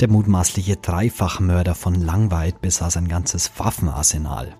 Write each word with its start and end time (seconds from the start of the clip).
Der 0.00 0.08
mutmaßliche 0.08 0.76
Dreifachmörder 0.76 1.74
von 1.74 1.94
Langweid 1.96 2.60
besaß 2.60 2.98
ein 2.98 3.08
ganzes 3.08 3.50
Waffenarsenal. 3.56 4.54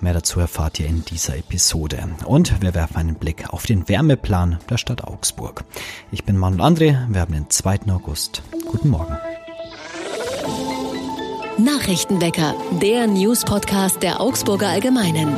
Mehr 0.00 0.14
dazu 0.14 0.38
erfahrt 0.38 0.78
ihr 0.78 0.86
in 0.86 1.04
dieser 1.04 1.36
Episode. 1.36 1.98
Und 2.24 2.62
wir 2.62 2.72
werfen 2.72 2.96
einen 2.96 3.14
Blick 3.16 3.52
auf 3.52 3.66
den 3.66 3.88
Wärmeplan 3.88 4.60
der 4.70 4.78
Stadt 4.78 5.02
Augsburg. 5.02 5.64
Ich 6.12 6.24
bin 6.24 6.36
Manuel 6.36 6.60
André, 6.60 7.06
wir 7.08 7.20
haben 7.20 7.32
den 7.32 7.50
2. 7.50 7.80
August. 7.88 8.42
Guten 8.70 8.90
Morgen. 8.90 9.18
Nachrichtenwecker, 11.58 12.54
der 12.80 13.08
News-Podcast 13.08 14.04
der 14.04 14.20
Augsburger 14.20 14.68
Allgemeinen. 14.68 15.34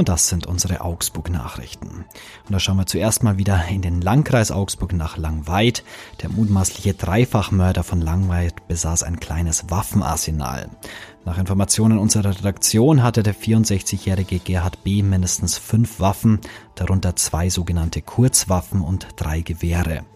Und 0.00 0.08
das 0.08 0.28
sind 0.28 0.46
unsere 0.46 0.80
Augsburg-Nachrichten. 0.80 2.06
Und 2.46 2.52
da 2.52 2.58
schauen 2.58 2.78
wir 2.78 2.86
zuerst 2.86 3.22
mal 3.22 3.36
wieder 3.36 3.62
in 3.68 3.82
den 3.82 4.00
Landkreis 4.00 4.50
Augsburg 4.50 4.94
nach 4.94 5.18
Langweid. 5.18 5.84
Der 6.22 6.30
mutmaßliche 6.30 6.94
Dreifachmörder 6.94 7.84
von 7.84 8.00
Langweid 8.00 8.66
besaß 8.66 9.02
ein 9.02 9.20
kleines 9.20 9.68
Waffenarsenal. 9.68 10.70
Nach 11.26 11.36
Informationen 11.36 11.98
unserer 11.98 12.30
Redaktion 12.30 13.02
hatte 13.02 13.22
der 13.22 13.34
64-jährige 13.34 14.38
Gerhard 14.38 14.82
B. 14.84 15.02
mindestens 15.02 15.58
fünf 15.58 16.00
Waffen, 16.00 16.40
darunter 16.76 17.14
zwei 17.14 17.50
sogenannte 17.50 18.00
Kurzwaffen 18.00 18.80
und 18.80 19.06
drei 19.16 19.42
Gewehre. 19.42 20.06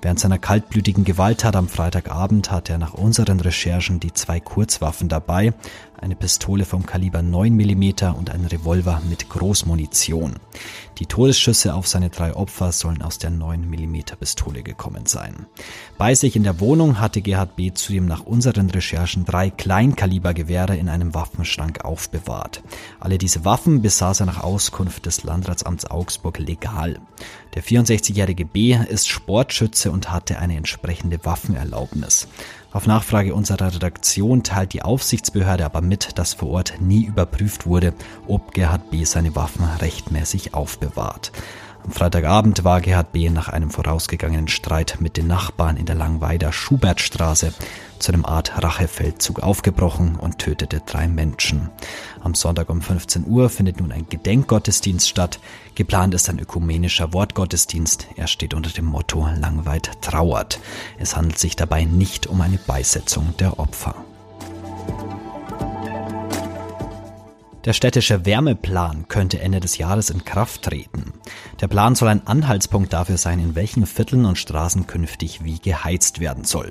Während 0.00 0.20
seiner 0.20 0.38
kaltblütigen 0.38 1.04
Gewalttat 1.04 1.56
am 1.56 1.68
Freitagabend 1.68 2.52
hatte 2.52 2.72
er 2.72 2.78
nach 2.78 2.94
unseren 2.94 3.40
Recherchen 3.40 3.98
die 3.98 4.12
zwei 4.12 4.38
Kurzwaffen 4.38 5.08
dabei, 5.08 5.54
eine 6.00 6.14
Pistole 6.14 6.64
vom 6.64 6.86
Kaliber 6.86 7.20
9 7.20 7.52
mm 7.52 8.14
und 8.16 8.30
ein 8.30 8.44
Revolver 8.44 9.02
mit 9.08 9.28
Großmunition. 9.28 10.36
Die 10.98 11.06
Todesschüsse 11.06 11.74
auf 11.74 11.86
seine 11.86 12.10
drei 12.10 12.34
Opfer 12.34 12.72
sollen 12.72 13.02
aus 13.02 13.18
der 13.18 13.30
9 13.30 13.68
mm 13.68 14.00
Pistole 14.18 14.64
gekommen 14.64 15.06
sein. 15.06 15.46
Bei 15.96 16.14
sich 16.14 16.34
in 16.34 16.42
der 16.42 16.58
Wohnung 16.58 16.98
hatte 16.98 17.22
Gerhard 17.22 17.54
B. 17.54 17.72
zudem 17.72 18.06
nach 18.06 18.24
unseren 18.24 18.68
Recherchen 18.68 19.24
drei 19.24 19.50
Kleinkalibergewehre 19.50 20.76
in 20.76 20.88
einem 20.88 21.14
Waffenschrank 21.14 21.84
aufbewahrt. 21.84 22.64
Alle 22.98 23.18
diese 23.18 23.44
Waffen 23.44 23.80
besaß 23.80 24.20
er 24.20 24.26
nach 24.26 24.42
Auskunft 24.42 25.06
des 25.06 25.22
Landratsamts 25.22 25.88
Augsburg 25.88 26.38
legal. 26.38 26.98
Der 27.54 27.62
64-jährige 27.62 28.44
B. 28.44 28.74
ist 28.74 29.08
Sportschütze 29.08 29.92
und 29.92 30.10
hatte 30.10 30.38
eine 30.38 30.56
entsprechende 30.56 31.24
Waffenerlaubnis. 31.24 32.28
Auf 32.70 32.86
Nachfrage 32.86 33.34
unserer 33.34 33.74
Redaktion 33.74 34.42
teilt 34.42 34.74
die 34.74 34.82
Aufsichtsbehörde 34.82 35.64
aber 35.64 35.80
mit, 35.80 36.18
dass 36.18 36.34
vor 36.34 36.50
Ort 36.50 36.74
nie 36.80 37.04
überprüft 37.04 37.66
wurde, 37.66 37.94
ob 38.26 38.52
Gerhard 38.52 38.90
B. 38.90 39.04
seine 39.04 39.34
Waffen 39.34 39.64
rechtmäßig 39.64 40.52
aufbewahrt. 40.52 40.87
Am 41.84 41.92
Freitagabend 41.92 42.64
war 42.64 42.82
Gerhard 42.82 43.12
B. 43.12 43.30
nach 43.30 43.48
einem 43.48 43.70
vorausgegangenen 43.70 44.48
Streit 44.48 44.98
mit 45.00 45.16
den 45.16 45.26
Nachbarn 45.26 45.76
in 45.78 45.86
der 45.86 45.94
Langweider 45.94 46.52
Schubertstraße 46.52 47.54
zu 47.98 48.12
einem 48.12 48.26
Art 48.26 48.62
Rachefeldzug 48.62 49.40
aufgebrochen 49.40 50.16
und 50.16 50.38
tötete 50.38 50.82
drei 50.84 51.08
Menschen. 51.08 51.70
Am 52.20 52.34
Sonntag 52.34 52.68
um 52.68 52.82
15 52.82 53.26
Uhr 53.26 53.48
findet 53.48 53.80
nun 53.80 53.90
ein 53.92 54.06
Gedenkgottesdienst 54.08 55.08
statt. 55.08 55.40
Geplant 55.76 56.14
ist 56.14 56.28
ein 56.28 56.38
ökumenischer 56.38 57.12
Wortgottesdienst. 57.12 58.08
Er 58.16 58.26
steht 58.26 58.54
unter 58.54 58.70
dem 58.70 58.84
Motto 58.84 59.26
Langweid 59.40 60.02
trauert. 60.02 60.60
Es 60.98 61.16
handelt 61.16 61.38
sich 61.38 61.56
dabei 61.56 61.84
nicht 61.84 62.26
um 62.26 62.40
eine 62.40 62.58
Beisetzung 62.58 63.34
der 63.38 63.58
Opfer. 63.58 63.94
Der 67.64 67.72
städtische 67.72 68.24
Wärmeplan 68.24 69.08
könnte 69.08 69.40
Ende 69.40 69.58
des 69.58 69.78
Jahres 69.78 70.10
in 70.10 70.24
Kraft 70.24 70.62
treten. 70.62 71.12
Der 71.60 71.66
Plan 71.66 71.96
soll 71.96 72.08
ein 72.08 72.24
Anhaltspunkt 72.24 72.92
dafür 72.92 73.18
sein, 73.18 73.40
in 73.40 73.56
welchen 73.56 73.84
Vierteln 73.84 74.26
und 74.26 74.38
Straßen 74.38 74.86
künftig 74.86 75.42
wie 75.42 75.58
geheizt 75.58 76.20
werden 76.20 76.44
soll. 76.44 76.70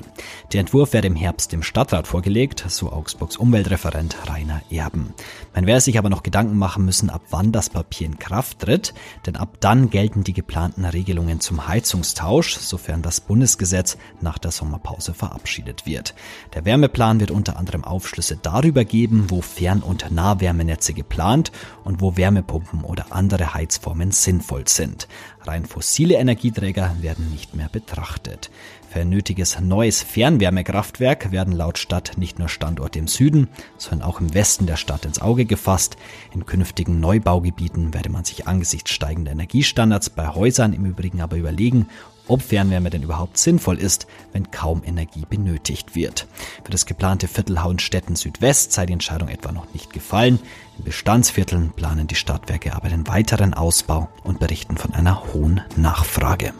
Der 0.53 0.61
Entwurf 0.61 0.93
werde 0.93 1.07
im 1.07 1.17
Herbst 1.17 1.51
dem 1.51 1.61
Stadtrat 1.61 2.07
vorgelegt, 2.07 2.63
so 2.69 2.91
Augsburgs 2.91 3.35
Umweltreferent 3.35 4.15
Rainer 4.29 4.61
Erben. 4.71 5.13
Man 5.53 5.67
werde 5.67 5.81
sich 5.81 5.97
aber 5.97 6.09
noch 6.09 6.23
Gedanken 6.23 6.57
machen 6.57 6.85
müssen, 6.85 7.09
ab 7.09 7.21
wann 7.31 7.51
das 7.51 7.69
Papier 7.69 8.07
in 8.07 8.17
Kraft 8.17 8.59
tritt, 8.59 8.93
denn 9.25 9.35
ab 9.35 9.57
dann 9.59 9.89
gelten 9.89 10.23
die 10.23 10.33
geplanten 10.33 10.85
Regelungen 10.85 11.41
zum 11.41 11.67
Heizungstausch, 11.67 12.55
sofern 12.55 13.01
das 13.01 13.19
Bundesgesetz 13.19 13.97
nach 14.21 14.37
der 14.37 14.51
Sommerpause 14.51 15.13
verabschiedet 15.13 15.85
wird. 15.85 16.15
Der 16.53 16.63
Wärmeplan 16.63 17.19
wird 17.19 17.31
unter 17.31 17.57
anderem 17.57 17.83
Aufschlüsse 17.83 18.39
darüber 18.41 18.85
geben, 18.85 19.25
wo 19.29 19.41
Fern- 19.41 19.83
und 19.83 20.09
Nahwärmenetze 20.09 20.86
geplant 20.93 21.51
und 21.83 22.01
wo 22.01 22.17
Wärmepumpen 22.17 22.83
oder 22.83 23.07
andere 23.11 23.53
Heizformen 23.53 24.11
sinnvoll 24.11 24.67
sind 24.67 24.87
sind. 24.87 25.07
Rein 25.47 25.65
fossile 25.65 26.15
Energieträger 26.15 26.95
werden 27.01 27.31
nicht 27.31 27.55
mehr 27.55 27.69
betrachtet. 27.69 28.51
Für 28.89 29.01
ein 29.01 29.09
nötiges 29.09 29.59
neues 29.59 30.01
Fernwärmekraftwerk 30.01 31.31
werden 31.31 31.53
laut 31.53 31.77
Stadt 31.77 32.17
nicht 32.17 32.39
nur 32.39 32.49
Standorte 32.49 32.99
im 32.99 33.07
Süden, 33.07 33.47
sondern 33.77 34.07
auch 34.07 34.19
im 34.19 34.33
Westen 34.33 34.65
der 34.65 34.75
Stadt 34.75 35.05
ins 35.05 35.21
Auge 35.21 35.45
gefasst. 35.45 35.97
In 36.33 36.45
künftigen 36.45 36.99
Neubaugebieten 36.99 37.93
werde 37.93 38.09
man 38.09 38.25
sich 38.25 38.47
angesichts 38.47 38.91
steigender 38.91 39.31
Energiestandards 39.31 40.09
bei 40.09 40.27
Häusern 40.27 40.73
im 40.73 40.85
Übrigen 40.85 41.21
aber 41.21 41.37
überlegen, 41.37 41.87
ob 42.27 42.41
Fernwärme 42.41 42.89
denn 42.89 43.03
überhaupt 43.03 43.37
sinnvoll 43.37 43.77
ist, 43.77 44.07
wenn 44.33 44.51
kaum 44.51 44.83
Energie 44.85 45.25
benötigt 45.29 45.95
wird. 45.95 46.27
Für 46.63 46.71
das 46.71 46.85
geplante 46.85 47.27
Viertel 47.27 47.63
Hauenstetten 47.63 48.15
Südwest 48.15 48.73
sei 48.73 48.85
die 48.85 48.93
Entscheidung 48.93 49.29
etwa 49.29 49.51
noch 49.51 49.73
nicht 49.73 49.93
gefallen. 49.93 50.39
In 50.77 50.83
Bestandsvierteln 50.83 51.71
planen 51.71 52.07
die 52.07 52.15
Stadtwerke 52.15 52.75
aber 52.75 52.89
den 52.89 53.07
weiteren 53.07 53.53
Ausbau 53.53 54.09
und 54.23 54.39
berichten 54.39 54.77
von 54.77 54.93
einer 54.93 55.33
hohen 55.37 55.61
Nachfrage 55.75 56.53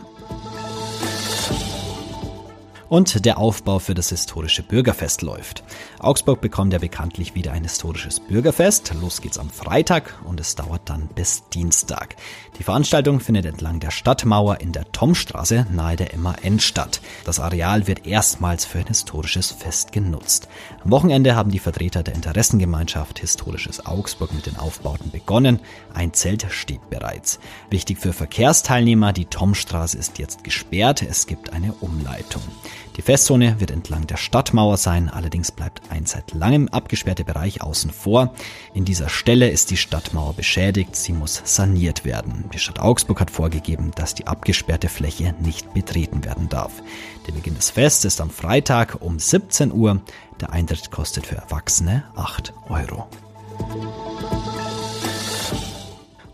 und 2.89 3.25
der 3.25 3.37
Aufbau 3.37 3.79
für 3.79 3.93
das 3.93 4.09
historische 4.09 4.63
Bürgerfest 4.63 5.21
läuft. 5.21 5.63
Augsburg 5.99 6.41
bekommt 6.41 6.73
ja 6.73 6.79
bekanntlich 6.79 7.35
wieder 7.35 7.51
ein 7.51 7.63
historisches 7.63 8.19
Bürgerfest. 8.19 8.93
Los 9.01 9.21
geht's 9.21 9.37
am 9.37 9.49
Freitag 9.49 10.13
und 10.25 10.39
es 10.39 10.55
dauert 10.55 10.81
dann 10.85 11.07
bis 11.07 11.47
Dienstag. 11.49 12.15
Die 12.57 12.63
Veranstaltung 12.63 13.19
findet 13.19 13.45
entlang 13.45 13.79
der 13.79 13.91
Stadtmauer 13.91 14.61
in 14.61 14.71
der 14.71 14.91
Tomstraße 14.91 15.67
nahe 15.71 15.95
der 15.95 16.17
MAN 16.17 16.59
statt. 16.59 17.01
Das 17.25 17.39
Areal 17.39 17.87
wird 17.87 18.05
erstmals 18.05 18.65
für 18.65 18.79
ein 18.79 18.87
historisches 18.87 19.51
Fest 19.51 19.91
genutzt. 19.91 20.47
Am 20.83 20.91
Wochenende 20.91 21.35
haben 21.35 21.51
die 21.51 21.59
Vertreter 21.59 22.03
der 22.03 22.15
Interessengemeinschaft 22.15 23.19
Historisches 23.19 23.85
Augsburg 23.85 24.33
mit 24.33 24.45
den 24.45 24.57
Aufbauten 24.57 25.11
begonnen. 25.11 25.59
Ein 25.93 26.13
Zelt 26.13 26.47
steht 26.49 26.89
bereits. 26.89 27.39
Wichtig 27.69 27.99
für 27.99 28.13
Verkehrsteilnehmer, 28.13 29.13
die 29.13 29.25
Tomstraße 29.25 29.97
ist 29.97 30.19
jetzt 30.19 30.43
gesperrt. 30.43 31.01
Es 31.01 31.27
gibt 31.27 31.53
eine 31.53 31.73
Umleitung. 31.73 32.41
Die 32.95 33.01
Festzone 33.01 33.59
wird 33.59 33.71
entlang 33.71 34.07
der 34.07 34.17
Stadtmauer 34.17 34.77
sein, 34.77 35.09
allerdings 35.09 35.51
bleibt 35.51 35.81
ein 35.91 36.05
seit 36.05 36.33
langem 36.33 36.67
abgesperrter 36.67 37.23
Bereich 37.23 37.61
außen 37.61 37.91
vor. 37.91 38.33
In 38.73 38.85
dieser 38.85 39.09
Stelle 39.09 39.49
ist 39.49 39.69
die 39.69 39.77
Stadtmauer 39.77 40.33
beschädigt, 40.33 40.95
sie 40.95 41.13
muss 41.13 41.41
saniert 41.45 42.05
werden. 42.05 42.45
Die 42.53 42.59
Stadt 42.59 42.79
Augsburg 42.79 43.19
hat 43.19 43.31
vorgegeben, 43.31 43.91
dass 43.95 44.15
die 44.15 44.27
abgesperrte 44.27 44.89
Fläche 44.89 45.35
nicht 45.39 45.73
betreten 45.73 46.25
werden 46.25 46.49
darf. 46.49 46.71
Der 47.27 47.33
Beginn 47.33 47.55
des 47.55 47.69
Fests 47.69 48.05
ist 48.05 48.21
am 48.21 48.29
Freitag 48.29 48.97
um 49.01 49.19
17 49.19 49.71
Uhr. 49.71 50.01
Der 50.41 50.51
Eintritt 50.51 50.89
kostet 50.91 51.27
für 51.27 51.35
Erwachsene 51.35 52.03
8 52.15 52.53
Euro. 52.69 53.07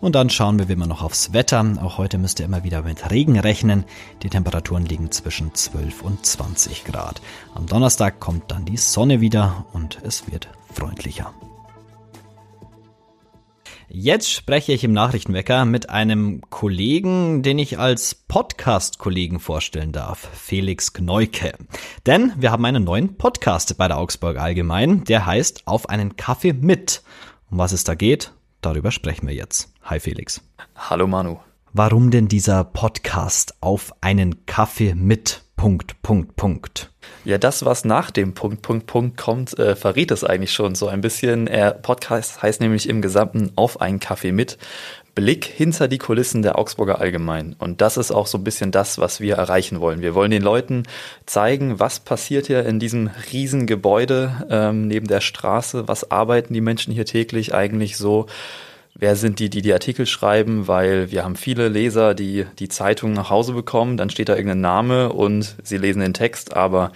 Und 0.03 0.15
dann 0.15 0.29
schauen 0.29 0.59
wir 0.59 0.67
wie 0.67 0.73
immer 0.73 0.85
noch 0.85 1.01
aufs 1.01 1.31
Wetter. 1.31 1.65
Auch 1.81 1.97
heute 1.97 2.17
müsst 2.17 2.41
ihr 2.41 2.45
immer 2.45 2.65
wieder 2.65 2.81
mit 2.81 3.09
Regen 3.09 3.39
rechnen. 3.39 3.85
Die 4.21 4.29
Temperaturen 4.29 4.85
liegen 4.85 5.11
zwischen 5.11 5.55
12 5.55 6.01
und 6.01 6.25
20 6.25 6.83
Grad. 6.83 7.21
Am 7.55 7.67
Donnerstag 7.67 8.19
kommt 8.19 8.51
dann 8.51 8.65
die 8.65 8.75
Sonne 8.75 9.21
wieder 9.21 9.65
und 9.71 9.99
es 10.03 10.29
wird 10.29 10.49
freundlicher. 10.73 11.33
Jetzt 13.87 14.29
spreche 14.29 14.73
ich 14.73 14.83
im 14.83 14.91
Nachrichtenwecker 14.91 15.63
mit 15.63 15.89
einem 15.89 16.41
Kollegen, 16.49 17.41
den 17.41 17.57
ich 17.57 17.79
als 17.79 18.13
Podcast-Kollegen 18.13 19.39
vorstellen 19.39 19.93
darf, 19.93 20.27
Felix 20.33 20.91
Gneuke. 20.91 21.53
Denn 22.05 22.33
wir 22.35 22.51
haben 22.51 22.65
einen 22.65 22.83
neuen 22.83 23.15
Podcast 23.15 23.77
bei 23.77 23.87
der 23.87 23.99
Augsburg 23.99 24.37
Allgemein, 24.37 25.05
der 25.05 25.25
heißt 25.25 25.65
Auf 25.65 25.87
einen 25.87 26.17
Kaffee 26.17 26.51
mit. 26.51 27.03
Um 27.49 27.57
was 27.57 27.71
es 27.71 27.85
da 27.85 27.95
geht, 27.95 28.33
Darüber 28.63 28.91
sprechen 28.91 29.27
wir 29.27 29.35
jetzt. 29.35 29.73
Hi 29.83 29.99
Felix. 29.99 30.41
Hallo 30.77 31.05
Manu. 31.05 31.37
Warum 31.73 32.11
denn 32.11 32.29
dieser 32.29 32.63
Podcast 32.63 33.55
auf 33.59 33.91
einen 33.99 34.45
Kaffee 34.45 34.95
mit 34.95 35.43
Punkt, 35.57 36.01
Punkt, 36.01 36.37
Punkt? 36.37 36.89
Ja, 37.25 37.37
das, 37.37 37.65
was 37.65 37.83
nach 37.83 38.09
dem 38.09 38.33
Punkt, 38.33 38.61
Punkt, 38.61 38.87
Punkt 38.87 39.17
kommt, 39.17 39.59
äh, 39.59 39.75
verriet 39.75 40.11
es 40.11 40.23
eigentlich 40.23 40.53
schon 40.53 40.75
so 40.75 40.87
ein 40.87 41.01
bisschen. 41.01 41.47
Er 41.47 41.71
Podcast 41.71 42.41
heißt 42.41 42.61
nämlich 42.61 42.87
im 42.87 43.01
Gesamten 43.01 43.51
auf 43.57 43.81
einen 43.81 43.99
Kaffee 43.99 44.31
mit. 44.31 44.57
Blick 45.15 45.45
hinter 45.45 45.87
die 45.87 45.99
Kulissen 45.99 46.41
der 46.41 46.57
Augsburger 46.57 46.99
Allgemein. 46.99 47.55
Und 47.59 47.81
das 47.81 47.97
ist 47.97 48.11
auch 48.11 48.25
so 48.25 48.37
ein 48.39 48.43
bisschen 48.43 48.71
das, 48.71 48.97
was 48.97 49.19
wir 49.19 49.35
erreichen 49.35 49.79
wollen. 49.79 50.01
Wir 50.01 50.15
wollen 50.15 50.31
den 50.31 50.41
Leuten 50.41 50.83
zeigen, 51.25 51.79
was 51.79 51.99
passiert 51.99 52.47
hier 52.47 52.65
in 52.65 52.79
diesem 52.79 53.11
riesen 53.31 53.67
Gebäude 53.67 54.47
ähm, 54.49 54.87
neben 54.87 55.07
der 55.07 55.21
Straße, 55.21 55.87
was 55.87 56.09
arbeiten 56.09 56.53
die 56.53 56.61
Menschen 56.61 56.93
hier 56.93 57.05
täglich 57.05 57.53
eigentlich 57.53 57.97
so? 57.97 58.25
Wer 58.95 59.15
sind 59.15 59.39
die, 59.39 59.49
die 59.49 59.61
die 59.61 59.73
Artikel 59.73 60.05
schreiben, 60.05 60.67
weil 60.67 61.11
wir 61.11 61.23
haben 61.23 61.35
viele 61.35 61.67
Leser, 61.67 62.13
die 62.13 62.45
die 62.59 62.69
Zeitung 62.69 63.13
nach 63.13 63.29
Hause 63.29 63.53
bekommen, 63.53 63.97
dann 63.97 64.09
steht 64.09 64.29
da 64.29 64.35
irgendein 64.35 64.61
Name 64.61 65.11
und 65.11 65.55
sie 65.63 65.77
lesen 65.77 66.01
den 66.01 66.13
Text, 66.13 66.55
aber 66.55 66.91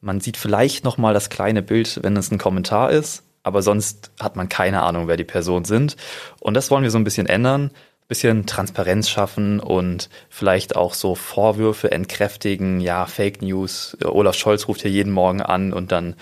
man 0.00 0.20
sieht 0.20 0.36
vielleicht 0.36 0.84
noch 0.84 0.98
mal 0.98 1.14
das 1.14 1.30
kleine 1.30 1.62
Bild, 1.62 2.00
wenn 2.02 2.16
es 2.16 2.30
ein 2.30 2.38
Kommentar 2.38 2.90
ist, 2.90 3.22
aber 3.42 3.62
sonst 3.62 4.10
hat 4.20 4.36
man 4.36 4.48
keine 4.48 4.82
Ahnung, 4.82 5.08
wer 5.08 5.16
die 5.16 5.24
Personen 5.24 5.64
sind. 5.64 5.96
Und 6.40 6.54
das 6.54 6.70
wollen 6.70 6.82
wir 6.82 6.90
so 6.90 6.98
ein 6.98 7.04
bisschen 7.04 7.26
ändern, 7.26 7.70
bisschen 8.08 8.46
Transparenz 8.46 9.08
schaffen 9.10 9.60
und 9.60 10.08
vielleicht 10.30 10.76
auch 10.76 10.94
so 10.94 11.14
Vorwürfe 11.14 11.92
entkräftigen, 11.92 12.80
ja, 12.80 13.06
Fake 13.06 13.42
News. 13.42 13.96
Olaf 14.04 14.34
Scholz 14.34 14.66
ruft 14.66 14.82
hier 14.82 14.90
jeden 14.90 15.12
Morgen 15.12 15.42
an 15.42 15.72
und 15.72 15.92
dann 15.92 16.16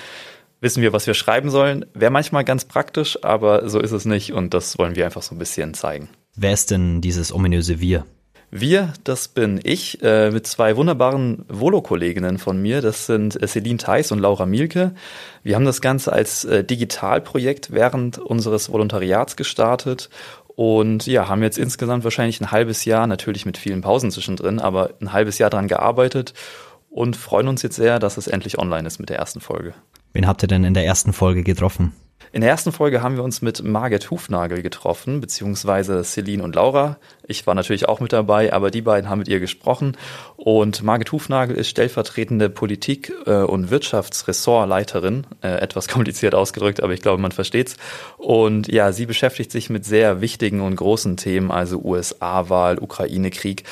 wissen 0.60 0.82
wir, 0.82 0.92
was 0.92 1.06
wir 1.06 1.14
schreiben 1.14 1.50
sollen. 1.50 1.86
Wäre 1.94 2.10
manchmal 2.10 2.44
ganz 2.44 2.64
praktisch, 2.64 3.22
aber 3.22 3.68
so 3.68 3.80
ist 3.80 3.92
es 3.92 4.04
nicht 4.04 4.32
und 4.32 4.52
das 4.52 4.78
wollen 4.78 4.96
wir 4.96 5.04
einfach 5.04 5.22
so 5.22 5.34
ein 5.34 5.38
bisschen 5.38 5.74
zeigen. 5.74 6.08
Wer 6.34 6.52
ist 6.52 6.70
denn 6.70 7.00
dieses 7.00 7.32
ominöse 7.32 7.80
Wir? 7.80 8.04
Wir, 8.60 8.94
das 9.04 9.28
bin 9.28 9.60
ich, 9.62 10.02
äh, 10.02 10.30
mit 10.30 10.46
zwei 10.46 10.76
wunderbaren 10.76 11.44
Volo-Kolleginnen 11.48 12.38
von 12.38 12.60
mir. 12.60 12.80
Das 12.80 13.04
sind 13.04 13.40
äh, 13.42 13.46
Celine 13.46 13.76
Theis 13.76 14.12
und 14.12 14.18
Laura 14.18 14.46
Mielke. 14.46 14.92
Wir 15.42 15.56
haben 15.56 15.66
das 15.66 15.82
Ganze 15.82 16.12
als 16.12 16.44
äh, 16.46 16.64
Digitalprojekt 16.64 17.70
während 17.72 18.18
unseres 18.18 18.72
Volontariats 18.72 19.36
gestartet 19.36 20.08
und 20.46 21.06
ja, 21.06 21.28
haben 21.28 21.42
jetzt 21.42 21.58
insgesamt 21.58 22.04
wahrscheinlich 22.04 22.40
ein 22.40 22.50
halbes 22.50 22.86
Jahr, 22.86 23.06
natürlich 23.06 23.44
mit 23.44 23.58
vielen 23.58 23.82
Pausen 23.82 24.10
zwischendrin, 24.10 24.58
aber 24.58 24.90
ein 25.02 25.12
halbes 25.12 25.36
Jahr 25.36 25.50
daran 25.50 25.68
gearbeitet 25.68 26.32
und 26.88 27.14
freuen 27.14 27.48
uns 27.48 27.60
jetzt 27.62 27.76
sehr, 27.76 27.98
dass 27.98 28.16
es 28.16 28.26
endlich 28.26 28.58
online 28.58 28.86
ist 28.86 28.98
mit 28.98 29.10
der 29.10 29.18
ersten 29.18 29.40
Folge. 29.40 29.74
Wen 30.14 30.26
habt 30.26 30.42
ihr 30.42 30.48
denn 30.48 30.64
in 30.64 30.72
der 30.72 30.86
ersten 30.86 31.12
Folge 31.12 31.42
getroffen? 31.42 31.92
In 32.32 32.42
der 32.42 32.50
ersten 32.50 32.72
Folge 32.72 33.02
haben 33.02 33.16
wir 33.16 33.22
uns 33.22 33.40
mit 33.40 33.62
Margit 33.62 34.10
Hufnagel 34.10 34.60
getroffen, 34.60 35.20
beziehungsweise 35.20 36.02
Celine 36.04 36.42
und 36.42 36.54
Laura. 36.54 36.98
Ich 37.26 37.46
war 37.46 37.54
natürlich 37.54 37.88
auch 37.88 38.00
mit 38.00 38.12
dabei, 38.12 38.52
aber 38.52 38.70
die 38.70 38.82
beiden 38.82 39.08
haben 39.08 39.20
mit 39.20 39.28
ihr 39.28 39.40
gesprochen. 39.40 39.96
Und 40.36 40.82
Margit 40.82 41.12
Hufnagel 41.12 41.56
ist 41.56 41.68
stellvertretende 41.68 42.50
Politik- 42.50 43.12
äh, 43.26 43.42
und 43.42 43.70
Wirtschaftsressortleiterin. 43.70 45.26
Äh, 45.42 45.60
etwas 45.60 45.88
kompliziert 45.88 46.34
ausgedrückt, 46.34 46.82
aber 46.82 46.92
ich 46.92 47.00
glaube, 47.00 47.22
man 47.22 47.32
versteht's. 47.32 47.76
Und 48.18 48.68
ja, 48.68 48.92
sie 48.92 49.06
beschäftigt 49.06 49.50
sich 49.50 49.70
mit 49.70 49.84
sehr 49.84 50.20
wichtigen 50.20 50.60
und 50.60 50.76
großen 50.76 51.16
Themen, 51.16 51.50
also 51.50 51.80
USA-Wahl, 51.82 52.78
Ukraine-Krieg, 52.78 53.64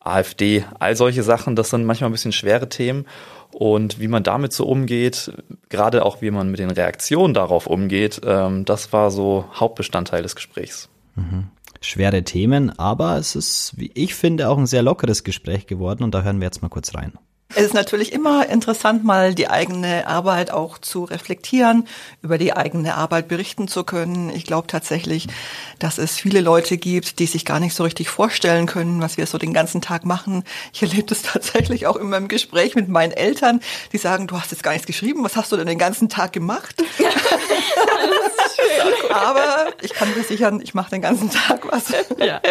AfD, 0.00 0.64
all 0.78 0.96
solche 0.96 1.22
Sachen. 1.22 1.56
Das 1.56 1.70
sind 1.70 1.84
manchmal 1.84 2.08
ein 2.08 2.12
bisschen 2.12 2.32
schwere 2.32 2.68
Themen 2.68 3.04
und 3.52 4.00
wie 4.00 4.08
man 4.08 4.22
damit 4.22 4.52
so 4.52 4.66
umgeht, 4.66 5.32
gerade 5.68 6.04
auch 6.04 6.22
wie 6.22 6.30
man 6.30 6.50
mit 6.50 6.60
den 6.60 6.70
Reaktionen 6.70 7.34
darauf 7.34 7.66
umgeht, 7.66 8.20
ähm, 8.24 8.64
das 8.64 8.92
war 8.92 9.10
so 9.10 9.44
Hauptbestandteil 9.54 10.22
des 10.22 10.36
Gesprächs. 10.36 10.88
Mhm. 11.14 11.48
Schwere 11.80 12.22
Themen, 12.24 12.76
aber 12.78 13.16
es 13.16 13.36
ist, 13.36 13.74
wie 13.76 13.90
ich 13.94 14.14
finde, 14.14 14.48
auch 14.48 14.58
ein 14.58 14.66
sehr 14.66 14.82
lockeres 14.82 15.24
Gespräch 15.24 15.66
geworden 15.66 16.02
und 16.02 16.14
da 16.14 16.22
hören 16.22 16.40
wir 16.40 16.46
jetzt 16.46 16.62
mal 16.62 16.68
kurz 16.68 16.94
rein. 16.94 17.12
Es 17.56 17.64
ist 17.64 17.74
natürlich 17.74 18.12
immer 18.12 18.46
interessant, 18.50 19.02
mal 19.02 19.34
die 19.34 19.48
eigene 19.48 20.06
Arbeit 20.06 20.50
auch 20.50 20.76
zu 20.76 21.04
reflektieren, 21.04 21.88
über 22.20 22.36
die 22.36 22.52
eigene 22.52 22.96
Arbeit 22.96 23.28
berichten 23.28 23.66
zu 23.66 23.82
können. 23.82 24.28
Ich 24.28 24.44
glaube 24.44 24.66
tatsächlich, 24.66 25.26
dass 25.78 25.96
es 25.96 26.16
viele 26.18 26.42
Leute 26.42 26.76
gibt, 26.76 27.18
die 27.18 27.24
sich 27.24 27.46
gar 27.46 27.58
nicht 27.58 27.74
so 27.74 27.84
richtig 27.84 28.10
vorstellen 28.10 28.66
können, 28.66 29.00
was 29.00 29.16
wir 29.16 29.24
so 29.24 29.38
den 29.38 29.54
ganzen 29.54 29.80
Tag 29.80 30.04
machen. 30.04 30.44
Ich 30.74 30.82
erlebe 30.82 31.04
das 31.04 31.22
tatsächlich 31.32 31.86
auch 31.86 31.96
in 31.96 32.10
meinem 32.10 32.28
Gespräch 32.28 32.74
mit 32.74 32.90
meinen 32.90 33.12
Eltern, 33.12 33.60
die 33.90 33.98
sagen, 33.98 34.26
du 34.26 34.38
hast 34.38 34.50
jetzt 34.50 34.62
gar 34.62 34.72
nichts 34.72 34.86
geschrieben, 34.86 35.24
was 35.24 35.34
hast 35.34 35.50
du 35.50 35.56
denn 35.56 35.66
den 35.66 35.78
ganzen 35.78 36.10
Tag 36.10 36.34
gemacht? 36.34 36.76
Aber 39.10 39.68
ich 39.80 39.94
kann 39.94 40.08
versichern, 40.08 40.60
ich 40.60 40.74
mache 40.74 40.90
den 40.90 41.00
ganzen 41.00 41.30
Tag 41.30 41.66
was. 41.72 41.86
Ja. 42.18 42.42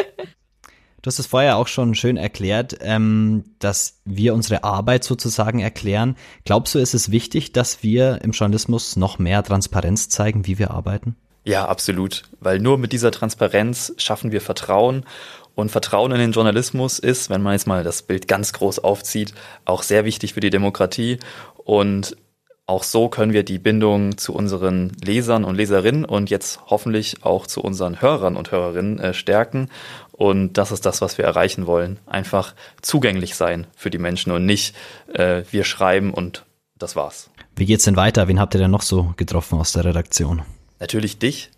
Du 1.05 1.09
hast 1.09 1.19
es 1.19 1.27
vorher 1.27 1.57
auch 1.57 1.67
schon 1.67 1.93
schön 1.93 2.17
erklärt, 2.17 2.77
ähm, 2.81 3.43
dass 3.59 3.99
wir 4.05 4.33
unsere 4.33 4.63
Arbeit 4.63 5.03
sozusagen 5.03 5.59
erklären. 5.59 6.15
Glaubst 6.45 6.73
du, 6.73 6.79
ist 6.79 6.95
es 6.95 7.11
wichtig, 7.11 7.51
dass 7.51 7.83
wir 7.83 8.23
im 8.23 8.31
Journalismus 8.31 8.95
noch 8.95 9.19
mehr 9.19 9.43
Transparenz 9.43 10.09
zeigen, 10.09 10.47
wie 10.47 10.57
wir 10.57 10.71
arbeiten? 10.71 11.15
Ja, 11.43 11.67
absolut. 11.67 12.23
Weil 12.39 12.57
nur 12.57 12.79
mit 12.79 12.91
dieser 12.91 13.11
Transparenz 13.11 13.93
schaffen 13.97 14.31
wir 14.31 14.41
Vertrauen. 14.41 15.05
Und 15.53 15.69
Vertrauen 15.69 16.11
in 16.11 16.17
den 16.17 16.31
Journalismus 16.31 16.97
ist, 16.97 17.29
wenn 17.29 17.43
man 17.43 17.53
jetzt 17.53 17.67
mal 17.67 17.83
das 17.83 18.01
Bild 18.01 18.27
ganz 18.27 18.51
groß 18.51 18.79
aufzieht, 18.79 19.35
auch 19.63 19.83
sehr 19.83 20.05
wichtig 20.05 20.33
für 20.33 20.39
die 20.39 20.49
Demokratie. 20.49 21.19
Und 21.55 22.17
auch 22.67 22.81
so 22.81 23.09
können 23.09 23.31
wir 23.31 23.43
die 23.43 23.59
Bindung 23.59 24.17
zu 24.17 24.33
unseren 24.33 24.91
Lesern 25.03 25.43
und 25.43 25.53
Leserinnen 25.53 26.03
und 26.03 26.31
jetzt 26.31 26.61
hoffentlich 26.65 27.23
auch 27.23 27.45
zu 27.45 27.61
unseren 27.61 28.01
Hörern 28.01 28.35
und 28.35 28.51
Hörerinnen 28.51 28.97
äh, 28.97 29.13
stärken. 29.13 29.69
Und 30.15 30.53
das 30.53 30.71
ist 30.71 30.85
das, 30.85 31.01
was 31.01 31.17
wir 31.17 31.25
erreichen 31.25 31.67
wollen. 31.67 31.99
Einfach 32.05 32.53
zugänglich 32.81 33.35
sein 33.35 33.67
für 33.75 33.89
die 33.89 33.97
Menschen 33.97 34.31
und 34.31 34.45
nicht 34.45 34.75
äh, 35.13 35.43
wir 35.51 35.65
schreiben 35.65 36.13
und 36.13 36.45
das 36.77 36.95
war's. 36.95 37.29
Wie 37.55 37.65
geht's 37.65 37.83
denn 37.83 37.97
weiter? 37.97 38.27
Wen 38.27 38.39
habt 38.39 38.55
ihr 38.55 38.59
denn 38.59 38.71
noch 38.71 38.81
so 38.81 39.13
getroffen 39.17 39.59
aus 39.59 39.73
der 39.73 39.85
Redaktion? 39.85 40.43
Natürlich 40.79 41.19
dich, 41.19 41.51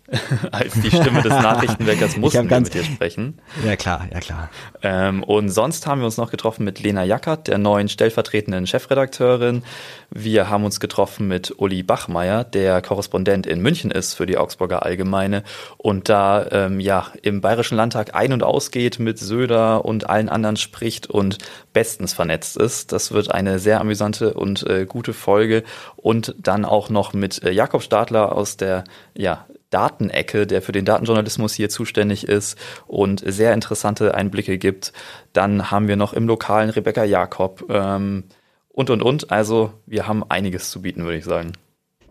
als 0.52 0.74
die 0.80 0.88
Stimme 0.88 1.22
des 1.22 1.32
Nachrichtenweckers 1.32 2.16
mussten 2.16 2.48
wir 2.48 2.60
mit 2.60 2.72
dir 2.72 2.84
sprechen. 2.84 3.38
Ja 3.64 3.76
klar, 3.76 4.06
ja 4.10 4.20
klar. 4.20 4.48
Ähm, 4.82 5.22
und 5.22 5.50
sonst 5.50 5.86
haben 5.86 6.00
wir 6.00 6.06
uns 6.06 6.16
noch 6.16 6.30
getroffen 6.30 6.64
mit 6.64 6.80
Lena 6.80 7.04
Jackert, 7.04 7.46
der 7.46 7.58
neuen 7.58 7.88
stellvertretenden 7.88 8.66
Chefredakteurin. 8.66 9.62
Wir 10.10 10.48
haben 10.48 10.64
uns 10.64 10.80
getroffen 10.80 11.28
mit 11.28 11.54
Uli 11.58 11.82
Bachmeier, 11.82 12.44
der 12.44 12.80
Korrespondent 12.80 13.46
in 13.46 13.60
München 13.60 13.90
ist 13.90 14.14
für 14.14 14.24
die 14.24 14.38
Augsburger 14.38 14.82
Allgemeine 14.82 15.42
und 15.76 16.08
da 16.08 16.46
ähm, 16.50 16.80
ja 16.80 17.08
im 17.22 17.42
Bayerischen 17.42 17.76
Landtag 17.76 18.14
ein- 18.14 18.32
und 18.32 18.42
ausgeht, 18.42 18.98
mit 18.98 19.18
Söder 19.18 19.84
und 19.84 20.08
allen 20.08 20.30
anderen 20.30 20.56
spricht 20.56 21.08
und 21.08 21.38
bestens 21.74 22.14
vernetzt 22.14 22.56
ist. 22.56 22.92
Das 22.92 23.12
wird 23.12 23.30
eine 23.30 23.58
sehr 23.58 23.80
amüsante 23.80 24.32
und 24.34 24.66
äh, 24.66 24.86
gute 24.86 25.12
Folge 25.12 25.64
und 25.96 26.34
dann 26.38 26.64
auch 26.64 26.88
noch 26.88 27.12
mit 27.12 27.42
äh, 27.42 27.50
Jakob 27.50 27.82
Stadler 27.82 28.34
aus 28.34 28.56
der 28.56 28.84
ja, 29.14 29.46
Datenecke, 29.70 30.46
der 30.46 30.62
für 30.62 30.72
den 30.72 30.84
Datenjournalismus 30.84 31.54
hier 31.54 31.68
zuständig 31.68 32.26
ist 32.26 32.58
und 32.86 33.22
sehr 33.24 33.52
interessante 33.52 34.14
Einblicke 34.14 34.58
gibt. 34.58 34.92
Dann 35.32 35.70
haben 35.70 35.88
wir 35.88 35.96
noch 35.96 36.12
im 36.12 36.26
Lokalen 36.26 36.70
Rebecca 36.70 37.04
Jakob 37.04 37.64
ähm, 37.68 38.24
und, 38.68 38.90
und, 38.90 39.02
und. 39.02 39.30
Also 39.30 39.72
wir 39.86 40.06
haben 40.06 40.24
einiges 40.28 40.70
zu 40.70 40.82
bieten, 40.82 41.04
würde 41.04 41.18
ich 41.18 41.24
sagen. 41.24 41.52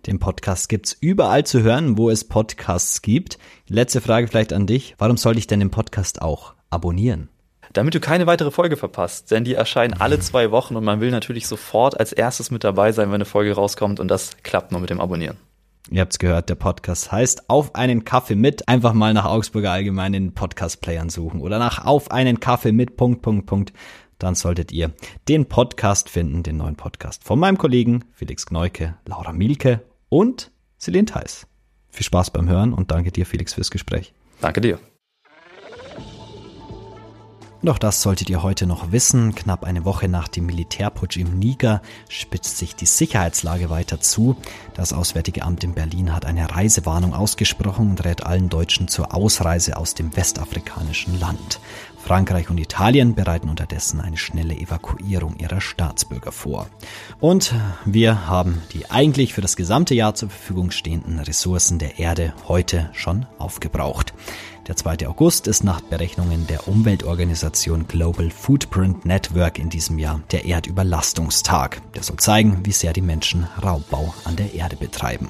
Den 0.05 0.19
Podcast 0.19 0.69
gibt's 0.69 0.95
überall 0.99 1.45
zu 1.45 1.63
hören, 1.63 1.97
wo 1.97 2.09
es 2.09 2.23
Podcasts 2.23 3.01
gibt. 3.01 3.37
Letzte 3.67 4.01
Frage 4.01 4.27
vielleicht 4.27 4.53
an 4.53 4.67
dich. 4.67 4.95
Warum 4.97 5.17
sollte 5.17 5.39
ich 5.39 5.47
denn 5.47 5.59
den 5.59 5.71
Podcast 5.71 6.21
auch 6.21 6.53
abonnieren? 6.69 7.29
damit 7.73 7.93
du 7.93 7.99
keine 7.99 8.25
weitere 8.25 8.49
Folge 8.49 8.77
verpasst, 8.77 9.29
denn 9.29 9.43
die 9.43 9.53
erscheinen 9.53 9.93
alle 9.93 10.19
zwei 10.19 10.51
Wochen 10.51 10.75
und 10.75 10.83
man 10.83 10.99
will 10.99 11.11
natürlich 11.11 11.47
sofort 11.47 11.99
als 11.99 12.11
erstes 12.11 12.49
mit 12.49 12.63
dabei 12.63 12.91
sein, 12.91 13.09
wenn 13.09 13.15
eine 13.15 13.25
Folge 13.25 13.53
rauskommt 13.53 13.99
und 13.99 14.07
das 14.07 14.37
klappt 14.41 14.71
nur 14.71 14.81
mit 14.81 14.89
dem 14.89 15.01
Abonnieren. 15.01 15.37
Ihr 15.89 16.01
habt's 16.01 16.19
gehört, 16.19 16.49
der 16.49 16.55
Podcast 16.55 17.11
heißt 17.11 17.49
Auf 17.49 17.75
einen 17.75 18.03
Kaffee 18.03 18.35
mit. 18.35 18.67
Einfach 18.67 18.93
mal 18.93 19.13
nach 19.13 19.25
Augsburger 19.25 19.71
Allgemein 19.71 20.13
in 20.13 20.33
Podcast-Playern 20.33 21.09
suchen 21.09 21.41
oder 21.41 21.59
nach 21.59 21.85
Auf 21.85 22.11
einen 22.11 22.41
Kaffee 22.41 22.73
mit 22.73 22.97
Punkt, 22.97 23.21
Punkt, 23.21 23.45
Punkt. 23.45 23.73
Dann 24.19 24.35
solltet 24.35 24.71
ihr 24.71 24.91
den 25.29 25.45
Podcast 25.45 26.09
finden, 26.09 26.43
den 26.43 26.57
neuen 26.57 26.75
Podcast 26.75 27.23
von 27.23 27.39
meinem 27.39 27.57
Kollegen 27.57 28.03
Felix 28.11 28.45
Gneuke, 28.45 28.95
Laura 29.05 29.31
Mielke 29.31 29.81
und 30.09 30.51
Celine 30.79 31.05
Theis. 31.05 31.47
Viel 31.89 32.05
Spaß 32.05 32.31
beim 32.31 32.49
Hören 32.49 32.73
und 32.73 32.91
danke 32.91 33.11
dir, 33.11 33.25
Felix, 33.25 33.53
fürs 33.53 33.71
Gespräch. 33.71 34.13
Danke 34.41 34.61
dir. 34.61 34.79
Doch 37.67 37.79
das 37.79 38.01
solltet 38.01 38.29
ihr 38.29 38.43
heute 38.43 38.65
noch 38.65 38.93
wissen. 38.93 39.35
Knapp 39.35 39.65
eine 39.65 39.83
Woche 39.83 40.07
nach 40.07 40.29
dem 40.29 40.45
Militärputsch 40.45 41.17
im 41.17 41.37
Niger 41.37 41.81
spitzt 42.07 42.57
sich 42.57 42.77
die 42.77 42.85
Sicherheitslage 42.85 43.69
weiter 43.69 43.99
zu. 43.99 44.37
Das 44.73 44.93
Auswärtige 44.93 45.43
Amt 45.43 45.65
in 45.65 45.73
Berlin 45.73 46.15
hat 46.15 46.25
eine 46.25 46.49
Reisewarnung 46.49 47.13
ausgesprochen 47.13 47.89
und 47.89 48.05
rät 48.05 48.25
allen 48.25 48.47
Deutschen 48.47 48.87
zur 48.87 49.13
Ausreise 49.13 49.75
aus 49.75 49.95
dem 49.95 50.15
westafrikanischen 50.15 51.19
Land. 51.19 51.59
Frankreich 51.97 52.49
und 52.49 52.57
Italien 52.57 53.15
bereiten 53.15 53.49
unterdessen 53.49 53.99
eine 53.99 54.15
schnelle 54.15 54.55
Evakuierung 54.55 55.35
ihrer 55.35 55.59
Staatsbürger 55.59 56.31
vor. 56.31 56.69
Und 57.19 57.53
wir 57.83 58.27
haben 58.27 58.61
die 58.71 58.89
eigentlich 58.89 59.33
für 59.33 59.41
das 59.41 59.57
gesamte 59.57 59.93
Jahr 59.93 60.15
zur 60.15 60.29
Verfügung 60.29 60.71
stehenden 60.71 61.19
Ressourcen 61.19 61.79
der 61.79 61.99
Erde 61.99 62.33
heute 62.47 62.89
schon 62.93 63.25
aufgebraucht. 63.39 64.13
Der 64.67 64.75
2. 64.75 65.07
August 65.07 65.47
ist 65.47 65.63
nach 65.63 65.79
Berechnungen 65.79 66.45
der 66.47 66.67
Umweltorganisation 66.67 67.87
Global 67.87 68.29
Footprint 68.29 69.05
Network 69.05 69.59
in 69.59 69.69
diesem 69.69 69.97
Jahr 69.97 70.19
der 70.31 70.43
Erdüberlastungstag. 70.43 71.81
Der 71.93 72.03
soll 72.03 72.17
zeigen, 72.17 72.65
wie 72.65 72.73
sehr 72.73 72.91
die 72.91 73.01
Menschen 73.01 73.47
Raubbau 73.63 74.13
an 74.25 74.35
der 74.35 74.53
Erde 74.53 74.75
betreiben. 74.75 75.29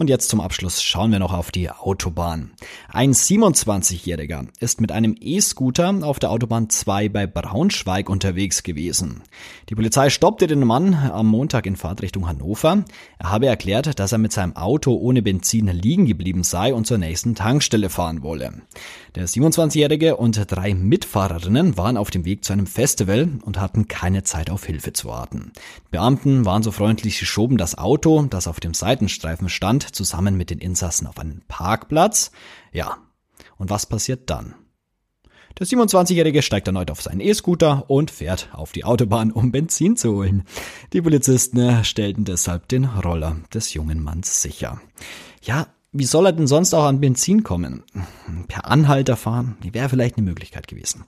Und 0.00 0.08
jetzt 0.08 0.30
zum 0.30 0.40
Abschluss 0.40 0.82
schauen 0.82 1.12
wir 1.12 1.18
noch 1.18 1.34
auf 1.34 1.50
die 1.50 1.68
Autobahn. 1.70 2.52
Ein 2.88 3.12
27-Jähriger 3.12 4.46
ist 4.58 4.80
mit 4.80 4.92
einem 4.92 5.14
E-Scooter 5.20 5.94
auf 6.00 6.18
der 6.18 6.30
Autobahn 6.30 6.70
2 6.70 7.10
bei 7.10 7.26
Braunschweig 7.26 8.08
unterwegs 8.08 8.62
gewesen. 8.62 9.22
Die 9.68 9.74
Polizei 9.74 10.08
stoppte 10.08 10.46
den 10.46 10.66
Mann 10.66 10.94
am 10.94 11.26
Montag 11.26 11.66
in 11.66 11.76
Fahrtrichtung 11.76 12.26
Hannover. 12.26 12.82
Er 13.18 13.30
habe 13.30 13.44
erklärt, 13.44 13.98
dass 13.98 14.12
er 14.12 14.16
mit 14.16 14.32
seinem 14.32 14.56
Auto 14.56 14.94
ohne 14.94 15.20
Benzin 15.20 15.66
liegen 15.66 16.06
geblieben 16.06 16.44
sei 16.44 16.72
und 16.72 16.86
zur 16.86 16.96
nächsten 16.96 17.34
Tankstelle 17.34 17.90
fahren 17.90 18.22
wolle. 18.22 18.62
Der 19.16 19.28
27-Jährige 19.28 20.16
und 20.16 20.50
drei 20.50 20.72
Mitfahrerinnen 20.72 21.76
waren 21.76 21.98
auf 21.98 22.10
dem 22.10 22.24
Weg 22.24 22.42
zu 22.44 22.54
einem 22.54 22.66
Festival 22.66 23.28
und 23.42 23.60
hatten 23.60 23.86
keine 23.86 24.22
Zeit 24.22 24.48
auf 24.48 24.64
Hilfe 24.64 24.94
zu 24.94 25.08
warten. 25.08 25.52
Beamten 25.90 26.46
waren 26.46 26.62
so 26.62 26.70
freundlich, 26.70 27.18
sie 27.18 27.26
schoben 27.26 27.58
das 27.58 27.76
Auto, 27.76 28.22
das 28.22 28.46
auf 28.46 28.60
dem 28.60 28.72
Seitenstreifen 28.72 29.50
stand, 29.50 29.89
zusammen 29.92 30.36
mit 30.36 30.50
den 30.50 30.58
Insassen 30.58 31.06
auf 31.06 31.18
einen 31.18 31.42
Parkplatz. 31.48 32.30
Ja, 32.72 32.98
und 33.56 33.70
was 33.70 33.86
passiert 33.86 34.30
dann? 34.30 34.54
Der 35.58 35.66
27-Jährige 35.66 36.42
steigt 36.42 36.68
erneut 36.68 36.90
auf 36.90 37.02
seinen 37.02 37.20
E-Scooter 37.20 37.90
und 37.90 38.10
fährt 38.10 38.48
auf 38.52 38.72
die 38.72 38.84
Autobahn, 38.84 39.30
um 39.30 39.52
Benzin 39.52 39.96
zu 39.96 40.14
holen. 40.14 40.44
Die 40.92 41.02
Polizisten 41.02 41.84
stellten 41.84 42.24
deshalb 42.24 42.68
den 42.68 42.84
Roller 42.84 43.36
des 43.52 43.74
jungen 43.74 44.02
Manns 44.02 44.42
sicher. 44.42 44.80
Ja, 45.42 45.66
wie 45.92 46.04
soll 46.04 46.26
er 46.26 46.32
denn 46.32 46.46
sonst 46.46 46.72
auch 46.72 46.84
an 46.84 47.00
Benzin 47.00 47.42
kommen? 47.42 47.82
Per 48.46 48.70
Anhalter 48.70 49.16
fahren? 49.16 49.56
Die 49.64 49.74
wäre 49.74 49.88
vielleicht 49.88 50.16
eine 50.16 50.24
Möglichkeit 50.26 50.68
gewesen. 50.68 51.04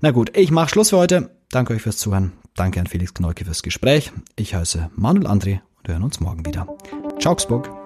Na 0.00 0.10
gut, 0.10 0.36
ich 0.36 0.50
mache 0.50 0.68
Schluss 0.68 0.90
für 0.90 0.98
heute. 0.98 1.30
Danke 1.50 1.74
euch 1.74 1.82
fürs 1.82 1.98
Zuhören. 1.98 2.32
Danke 2.54 2.80
an 2.80 2.86
Felix 2.86 3.14
Knolke 3.14 3.44
fürs 3.44 3.62
Gespräch. 3.62 4.12
Ich 4.34 4.54
heiße 4.54 4.90
Manuel 4.96 5.28
André 5.28 5.60
und 5.78 5.86
wir 5.86 5.94
hören 5.94 6.04
uns 6.04 6.20
morgen 6.20 6.44
wieder. 6.44 6.66
Ciao, 7.20 7.32
Augsburg. 7.32 7.85